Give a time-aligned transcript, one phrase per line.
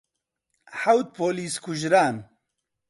[0.81, 2.15] حەوت پۆلیس کوژران.